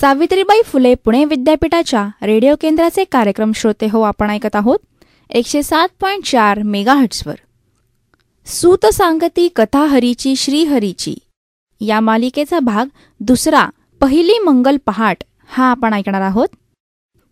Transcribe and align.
सावित्रीबाई 0.00 0.62
फुले 0.64 0.94
पुणे 0.94 1.24
विद्यापीठाच्या 1.24 2.08
रेडिओ 2.22 2.54
केंद्राचे 2.60 3.04
कार्यक्रम 3.04 3.52
श्रोते 3.52 3.86
हो 3.92 4.00
आपण 4.00 4.30
ऐकत 4.30 4.56
आहोत. 4.56 4.78
एकशे 5.30 5.62
सात 5.62 5.88
पॉईंट 6.00 6.24
चार 6.24 6.62
मेगाहट्सवर 6.62 7.34
सूत 8.46 8.86
सांगती 8.86 9.48
कथा 9.56 9.84
हरीची 9.86 10.36
श्रीहरीची 10.36 11.14
या 11.80 12.00
मालिकेचा 12.00 12.58
भाग 12.58 12.86
दुसरा 13.20 13.66
पहिली 14.00 14.38
मंगल 14.38 14.76
पहाट 14.86 15.24
हा 15.48 15.64
आपण 15.64 15.94
ऐकणार 15.94 16.20
आहोत. 16.20 16.48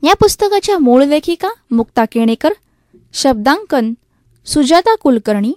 या 0.03 0.15
पुस्तकाच्या 0.15 0.79
मूळ 0.79 1.05
लेखिका 1.05 1.49
मुक्ता 1.71 2.05
केणेकर 2.05 2.53
शब्दांकन 3.13 3.93
सुजाता 4.47 4.95
कुलकर्णी 4.95 5.53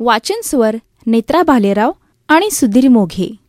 वाचन 0.00 0.40
स्वर 0.44 0.76
नेत्रा 1.06 1.42
भालेराव 1.42 1.92
आणि 2.28 2.50
सुधीर 2.50 2.88
मोघे. 2.88 3.41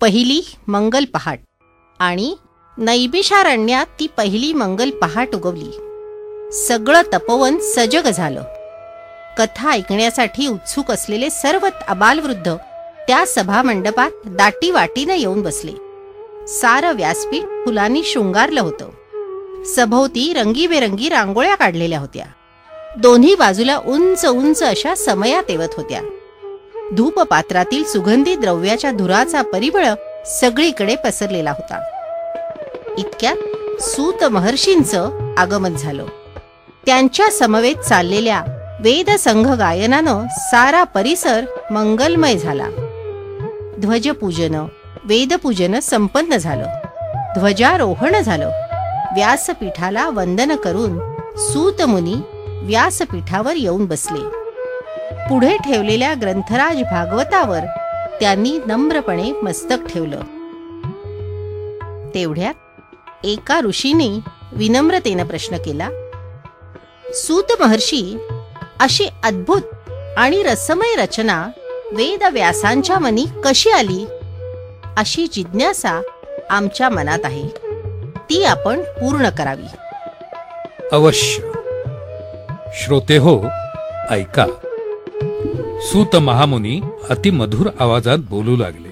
पहिली 0.00 0.42
मंगल 0.66 1.04
पहाट. 1.04 1.40
आणि 1.98 2.34
नैबिषारण्यात 2.78 3.86
ती 4.00 4.06
पहिली 4.16 4.52
मंगल 4.52 4.90
पहाट 4.90 5.34
उगवली. 5.34 5.70
सगळं 6.52 7.02
तपोवन 7.02 7.58
सजग 7.58 8.08
झालं. 8.08 8.42
कथा 9.38 9.70
ऐकण्यासाठी 9.70 10.46
उत्सुक 10.46 10.90
असलेले 10.90 11.30
सर्व 11.30 11.68
अबालवृद्ध 11.88 12.56
त्या 13.08 13.24
सभामंडपात 13.26 14.10
दाटी 14.26 14.70
वाटीनं 14.70 15.14
येऊन 15.14 15.42
बसले. 15.42 15.72
सारं 16.46 16.92
व्यासपीठ 16.92 17.42
फुलांनी 17.42 18.02
शृंगारलं 18.04 18.60
होतं. 18.60 18.90
सभोवती 19.64 20.32
रंगीबेरंगी 20.32 21.08
रांगोळ्या 21.08 21.54
काढलेल्या 21.54 21.98
होत्या. 21.98 22.26
दोन्ही 22.98 23.34
बाजूला 23.34 23.76
उंच 23.76 24.26
उंच 24.26 24.62
अशा 24.62 24.94
समया 24.94 25.42
तेवत 25.48 25.68
होत्या. 25.76 26.00
धूपपात्रातील 26.96 27.84
सुगंधी 27.84 28.34
द्रव्याच्या 28.34 28.90
धुराचा 28.90 29.42
परिबळ 29.42 29.86
सगळीकडे 30.26 30.96
पसरलेला 30.96 31.50
होता. 31.50 31.82
इतक्यात 32.98 33.36
सूत 33.82 34.24
महर्षींचं 34.24 35.34
आगमन 35.38 35.74
झालं. 35.74 36.06
त्यांच्या 36.86 37.30
समवेत 37.30 37.76
चाललेल्या 37.76 38.42
वेदसंघ 38.80 39.50
गायनानं 39.52 40.24
सारा 40.30 40.84
परिसर 40.84 41.40
मंगलमय 41.70 42.36
झाला. 42.36 42.66
ध्वजपूजन 43.78 44.66
वेदपूजन 45.04 45.78
संपन्न 45.78 46.36
झालं. 46.36 46.66
ध्वजारोहण 47.38 48.22
झालं. 48.22 48.48
व्यासपीठाला 49.14 50.08
वंदन 50.08 50.56
करून 50.56 50.98
सूतमुनी 51.36 52.14
व्यासपीठावर 52.62 53.52
येऊन 53.56 53.86
बसले. 53.86 54.39
पुढे 55.30 55.56
ठेवलेल्या 55.56 56.14
ग्रंथराज 56.20 56.82
भागवतावर 56.82 57.60
त्यांनी 58.20 58.58
नम्रपणे 58.66 59.32
मस्तक 59.32 59.76
ठेवलं. 59.92 60.20
तेवढ्यात 62.14 62.54
एका 63.24 63.60
ऋषीने 63.60 64.20
विनम्रतेनं 64.52 65.26
प्रश्न 65.26 65.56
केला 65.56 65.88
सूत 67.14 67.44
महर्षी 67.60 68.18
अशी 68.80 69.06
अद्भुत 69.24 69.90
आणि 70.16 70.42
रसमय 70.42 70.96
रचना 70.96 71.48
वेद 71.92 72.22
व्यासांच्या 72.32 72.98
मनी 72.98 73.26
कशी 73.44 73.70
आली? 73.70 74.06
अशी 74.96 75.26
जिज्ञासा 75.26 76.02
आमच्या 76.50 76.88
मनात 76.88 77.18
आहे. 77.24 77.48
ती 78.30 78.44
आपण 78.44 78.80
पूर्ण 78.80 79.28
करावी. 79.28 79.76
अवश्य. 80.92 81.42
श्रोते 82.74 83.16
हो 83.16 83.44
ऐका. 84.10 84.46
सूत 85.80 86.16
महामुनी 86.16 86.80
अतिमधुर 87.10 87.70
आवाजात 87.80 88.18
बोलू 88.30 88.56
लागले. 88.56 88.88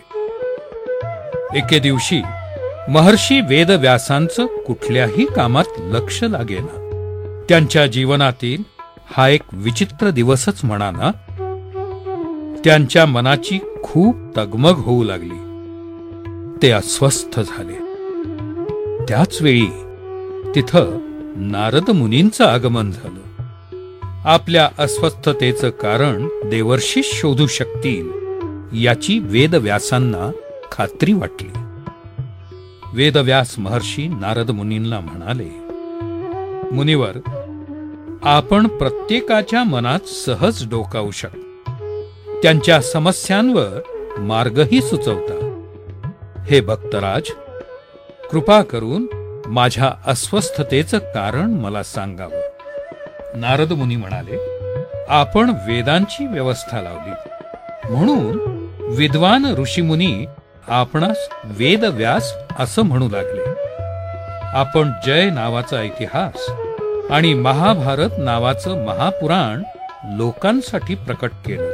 एके 1.59 1.78
दिवशी 1.78 2.22
महर्षी 2.88 3.41
वेदव्यासांचं 3.41 4.47
कुठल्याही 4.47 5.26
कामात 5.26 5.65
लक्ष 5.78 6.22
लागेना. 6.22 6.75
त्यांच्या 7.49 7.87
जीवनातील 7.87 8.62
हा 9.06 9.28
एक 9.28 9.43
विचित्र 9.53 10.10
दिवसच 10.10 10.65
म्हणा 10.65 10.91
ना 10.91 11.10
त्यांच्या 12.65 13.06
मनाची 13.06 13.59
खूप 13.82 14.16
तगमग 14.37 14.76
होऊ 14.76 15.05
लागली. 15.05 15.38
ते 16.62 16.70
अस्वस्थ 16.70 17.41
झाले. 17.41 17.78
त्याच 19.09 19.43
वेळी 19.43 19.66
तिथं 20.55 20.87
नारद 21.37 21.91
मुनींचं 21.91 22.44
आगमन 22.44 22.91
झालं. 22.91 23.28
आपल्या 24.28 24.69
अस्वस्थतेचं 24.78 25.71
कारण 25.71 26.28
देवर्षी 26.44 27.00
शोधू 27.05 27.47
शकतील 27.47 28.09
याची 28.84 29.19
वेदव्यासांना 29.19 30.31
खात्री 30.72 31.12
वाटली. 31.12 31.49
वेदव्यास 32.93 33.59
महर्षी 33.59 34.09
नारद 34.09 34.50
मुनींना 34.50 35.00
म्हणाले 35.00 35.49
मुनिवर 36.75 37.19
आपण 38.22 38.67
प्रत्येकाच्या 38.67 39.65
मनात 39.65 40.09
सहज 40.09 40.69
डोकावू 40.71 41.11
शकता. 41.11 41.77
त्यांच्या 42.43 42.83
समस्यांवर 42.83 43.81
मार्गही 44.19 44.83
सुचवता. 44.83 45.65
हे 46.49 46.61
भक्तराज 46.61 47.31
कृपा 48.31 48.62
करून 48.62 49.06
माझ्या 49.47 49.93
अस्वस्थतेचं 50.06 50.99
कारण 50.99 51.50
मला 51.50 51.83
सांगावं. 51.83 52.47
नारद 53.34 53.72
मुनी 53.72 53.97
म्हणाले 53.97 54.39
आपण 55.09 55.50
वेदांची 55.50 56.27
व्यवस्था 56.27 56.81
लावली. 56.81 57.11
म्हणून 57.94 58.39
विद्वान 58.97 59.44
ऋषीमुनी 59.59 60.27
आपणास 60.69 61.28
वेदव्यास 61.44 62.34
असं 62.59 62.83
म्हणू 62.83 63.09
लागले. 63.09 63.43
आपण 64.59 64.91
जय 65.06 65.31
नावाचा 65.31 65.83
इतिहास 65.83 66.50
आणि 67.11 67.34
महाभारत 67.34 68.09
नावाचं 68.19 68.84
महापुराण 68.84 69.62
लोकांसाठी 70.17 70.94
प्रकट 70.94 71.31
केलं. 71.47 71.71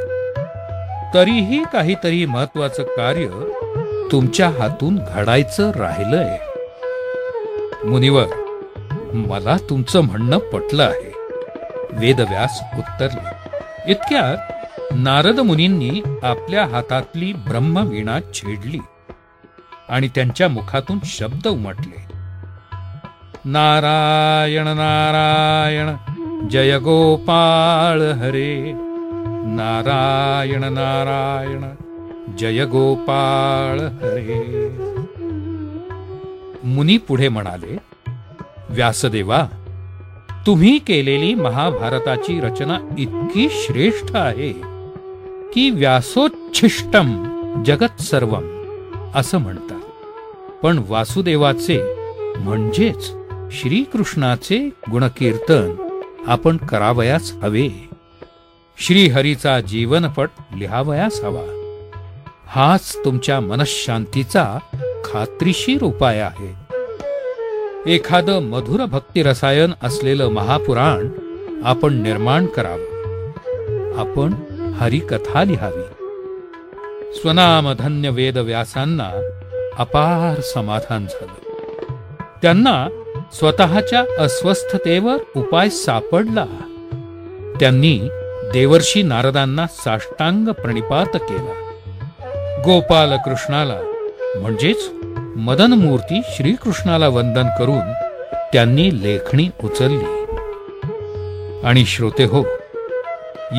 तरीही 1.13 1.63
काहीतरी 1.73 2.25
महत्वाचं 2.25 2.83
कार्य 2.83 3.27
तुमच्या 4.11 4.49
हातून 4.49 4.99
घडायचं 5.09 5.71
राहिलंय. 5.71 6.37
मुनिवर 7.85 8.25
मला 9.13 9.57
तुमचं 9.69 10.01
म्हणणं 10.01 10.37
पटलं 10.37 10.83
आहे. 10.83 11.14
वेदव्यास 11.95 12.63
उत्तरले. 12.77 13.29
इतक्यात 13.91 14.37
नारद 14.91 15.39
मुनींनी 15.39 16.01
आपल्या 16.23 16.65
हातातली 16.65 17.33
ब्रह्मवीणा 17.33 18.19
छेडली 18.33 18.79
आणि 19.89 20.07
त्यांच्या 20.07 20.49
मुखातून 20.49 20.99
शब्द 21.05 21.47
उमटले. 21.47 22.05
नारायण 23.45 24.67
नारायण 24.67 25.95
जय 26.47 26.77
गोपाळ 26.77 28.01
हरे. 28.01 28.71
नारायण 29.47 30.63
नारायण 30.63 31.65
जय 32.37 32.65
गोपाळ 32.65 33.79
हरे. 33.79 34.69
मुनी 36.63 36.97
पुढे 36.97 37.29
म्हणाले 37.29 37.77
व्यासदेवा 38.69 39.45
तुम्ही 40.47 40.77
केलेली 40.77 41.33
महाभारताची 41.33 42.39
रचना 42.39 42.79
इतकी 42.97 43.47
श्रेष्ठ 43.51 44.15
आहे 44.15 44.51
की 45.53 45.69
व्यासोच्छिष्टम 45.69 47.33
जगत 47.63 48.01
सर्वम 48.01 48.63
असं 49.15 49.37
म्हणतात. 49.37 49.81
पण 50.63 50.81
वासुदेवाचे 50.87 51.81
म्हणजेच 52.37 53.11
श्रीकृष्णाचे 53.51 54.69
गुणकीर्तन 54.91 55.75
आपण 56.27 56.57
करावयास 56.57 57.31
हवे. 57.31 57.69
श्रीहरीचा 58.77 59.59
जीवनपट 59.59 60.29
लिहावयास 60.57 61.23
हवा. 61.23 61.61
हाच 62.47 62.97
तुमच्या 63.05 63.39
मनशांतीचा 63.39 64.57
खात्रीशीर 65.05 65.83
उपाय 65.83 66.19
आहे. 66.19 66.64
एखादं 67.87 68.39
मधुर 68.39 68.85
भक्ती 68.85 69.23
रसायन 69.23 69.73
असलेलं 69.83 70.29
महापुराण 70.29 71.09
आपण 71.65 72.01
निर्माण 72.01 72.45
करावं. 72.45 73.31
आपण 73.97 74.33
हरिकथा 74.75 75.43
लिहावी. 75.43 75.83
स्वनामधन्य 77.15 78.09
वेदव्यासांना 78.09 79.11
अपार 79.77 80.41
समाधान 80.41 81.05
झालं. 81.05 81.53
त्यांना 82.41 82.87
स्वतःच्या 83.33 84.03
अस्वस्थतेवर 84.19 85.17
उपाय 85.35 85.69
सापडला. 85.69 86.45
त्यांनी 87.59 88.01
देवर्षी 88.53 89.03
नारदांना 89.03 89.65
साष्टांग 89.67 90.47
प्रणिपात 90.47 91.15
केला. 91.15 91.71
गोपाल 92.65 93.13
कृष्णाला 93.25 93.79
म्हणजेच 94.35 94.91
मदन 95.35 95.73
मूर्ती 95.73 96.21
श्रीकृष्णाला 96.25 97.07
वंदन 97.07 97.47
करून 97.59 97.93
त्यांनी 98.53 99.03
लेखणी 99.03 99.49
उचलली. 99.63 100.25
आणि 101.63 101.85
श्रोते 101.85 102.23
हो 102.23 102.43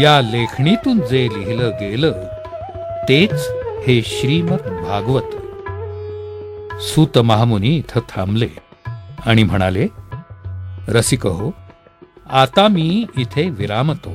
या 0.00 0.20
लेखणीतून 0.20 1.00
जे 1.00 1.28
लिहिलं 1.32 1.68
गेलं 1.68 2.12
तेच 3.08 3.48
हे 3.86 4.02
श्रीमद 4.02 4.58
भागवत. 4.58 5.36
सूत 6.80 7.18
महामुनी 7.18 7.76
इथं 7.76 8.00
थांबले 8.00 8.48
आणि 9.26 9.42
म्हणाले 9.42 9.86
रसिक 10.88 11.26
हो 11.26 11.54
आता 12.30 12.68
मी 12.68 13.06
इथे 13.18 13.50
विरामतो. 13.50 14.12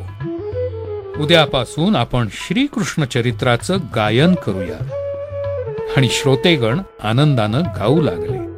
उद्यापासून 1.24 1.96
आपण 1.96 2.28
श्रीकृष्ण 2.32 3.04
चरित्राचं 3.04 3.78
गायन 3.96 4.36
करूया. 4.36 5.01
आणि 5.98 6.10
श्रोतेगण 6.10 6.82
आनंदानं 7.04 7.62
गाऊ 7.62 8.02
लागले. 8.02 8.52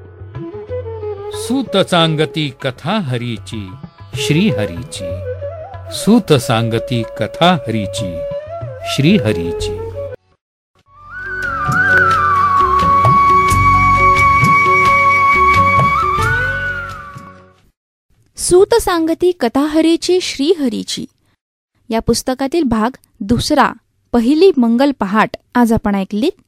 सूत 1.32 1.78
सांगती 1.78 2.54
कथा 2.62 3.00
हरीची 3.00 3.70
श्रीहरीची. 4.16 5.24
सूत 5.94 6.34
सांगती 6.34 7.04
कथा 7.20 7.58
हरीची 7.68 8.20
श्रीहरीची. 8.86 9.80
सूत 18.38 18.76
सांगती 18.82 19.32
कथाहरीची 19.32 20.20
श्रीहरीची. 20.22 21.06
या 21.90 22.00
पुस्तकातील 22.00 22.64
भाग 22.64 22.98
दुसरा 23.20 23.74
पहिली 24.12 24.52
मंगल 24.58 24.92
पहाट. 25.00 25.36
आज 25.56 25.74
आपण 25.74 25.96
ऐकलीत 25.96 26.42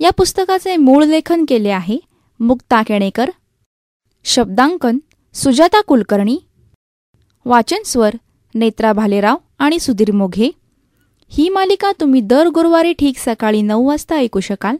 या 0.00 0.10
पुस्तकाचे 0.10 0.76
मूळ 0.76 1.04
लेखन 1.04 1.44
केले 1.48 1.70
आहे 1.70 1.98
मुक्ता 2.40 2.82
केणेकर 2.82 3.30
शब्दांकन 4.24 4.98
सुजाता 5.34 5.80
कुलकर्णी 5.80 6.38
वाचनस्वर 7.44 8.14
नेत्रा 8.54 8.92
भालेराव 8.92 9.36
आणि 9.58 9.78
सुधीर 9.78 10.12
मोघे. 10.12 10.50
ही 11.28 11.48
मालिका 11.48 11.90
तुम्ही 12.00 12.20
दर 12.20 12.48
गुरुवारी 12.48 12.92
ठीक 12.92 13.18
सकाळी 13.18 13.62
नऊ 13.62 13.86
वाजता 13.88 14.16
ऐकू 14.16 14.40
शकाल. 14.40 14.76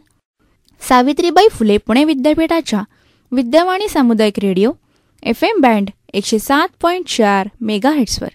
सावित्रीबाई 0.81 1.47
फुले 1.51 1.77
पुणे 1.77 2.03
विद्यापीठाच्या 2.03 2.81
विद्यावाणी 3.31 3.87
सामुदायिक 3.89 4.39
रेडिओ 4.39 4.71
एफ 5.23 5.43
एम 5.43 5.61
बँड 5.61 5.89
एकशे 6.13 6.39
सात 6.39 6.67
पॉईंट 6.81 7.07
चार 7.07 7.47
मेगाहेट्सवर. 7.61 8.29